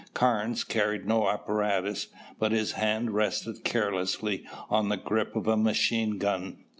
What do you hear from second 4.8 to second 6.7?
the grip of a machine gun.